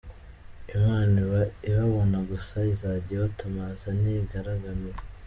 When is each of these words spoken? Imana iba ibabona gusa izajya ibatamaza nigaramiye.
Imana 0.75 1.15
iba 1.25 1.41
ibabona 1.69 2.17
gusa 2.29 2.55
izajya 2.73 3.11
ibatamaza 3.15 3.87
nigaramiye. 4.01 4.97